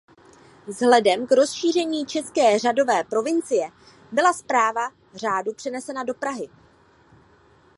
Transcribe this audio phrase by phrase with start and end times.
[0.67, 3.69] Vzhledem k rozšíření české řádové provincie
[4.11, 6.49] byla správa řádu přenesena do Prahy.